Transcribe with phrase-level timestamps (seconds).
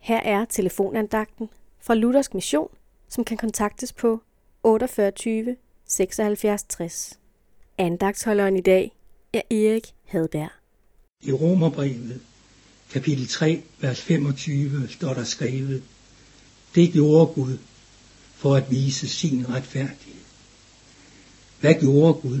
[0.00, 1.48] Her er telefonandagten
[1.80, 2.68] fra Luthersk Mission,
[3.08, 4.22] som kan kontaktes på
[4.62, 5.56] 48
[5.88, 7.18] 76 60.
[7.78, 8.92] Andagtsholderen i dag
[9.32, 10.50] er Erik Hadberg.
[11.22, 12.20] I Romerbrevet,
[12.92, 15.82] kapitel 3, vers 25, står der skrevet,
[16.74, 17.58] Det gjorde Gud
[18.34, 20.20] for at vise sin retfærdighed.
[21.60, 22.40] Hvad gjorde Gud?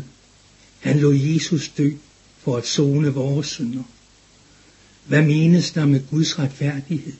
[0.80, 1.90] Han lod Jesus dø
[2.38, 3.82] for at zone vores synder.
[5.06, 7.12] Hvad menes der med Guds retfærdighed?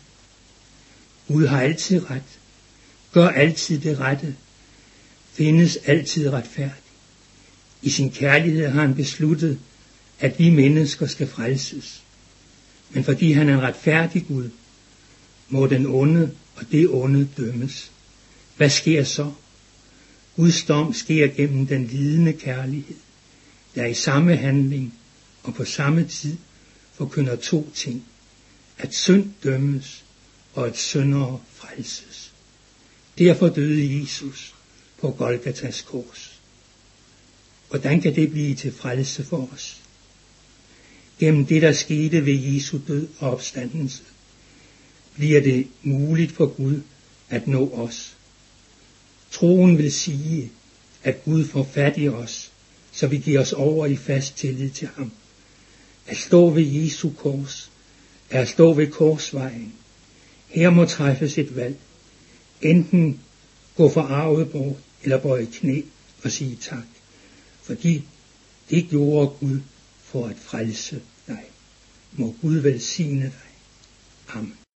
[1.33, 2.39] Gud har altid ret,
[3.13, 4.37] gør altid det rette,
[5.33, 6.83] findes altid retfærdig.
[7.83, 9.59] I sin kærlighed har han besluttet,
[10.21, 12.03] at vi mennesker skal frelses.
[12.91, 14.51] Men fordi han er en retfærdig Gud,
[15.49, 17.91] må den onde og det onde dømmes.
[18.57, 19.33] Hvad sker så?
[20.37, 22.97] Guds dom sker gennem den lidende kærlighed,
[23.75, 24.95] der i samme handling
[25.43, 26.37] og på samme tid
[26.95, 28.05] forkynder to ting.
[28.79, 30.05] At synd dømmes
[30.55, 32.33] og at syndere frelses.
[33.19, 34.55] Derfor døde Jesus
[34.99, 36.41] på Golgatas kors.
[37.69, 39.81] Hvordan kan det blive til frelse for os?
[41.19, 44.03] Gennem det, der skete ved Jesu død og opstandelse,
[45.15, 46.81] bliver det muligt for Gud
[47.29, 48.17] at nå os.
[49.31, 50.53] Troen vil sige,
[51.03, 52.53] at Gud får fat i os,
[52.93, 55.13] så vi giver os over i fast tillid til ham.
[56.07, 57.71] At stå ved Jesu kors
[58.31, 59.73] er at stå ved korsvejen.
[60.51, 61.77] Her må træffes et valg.
[62.63, 63.21] Enten
[63.77, 65.83] gå for arvet bort, eller bøje knæ
[66.23, 66.87] og sige tak.
[67.63, 68.05] Fordi
[68.71, 69.61] det gjorde Gud
[70.03, 71.45] for at frelse dig.
[72.13, 73.51] Må Gud velsigne dig.
[74.29, 74.61] Amen.